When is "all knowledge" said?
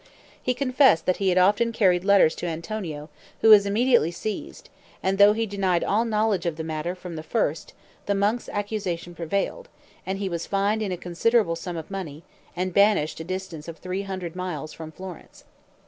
5.83-6.47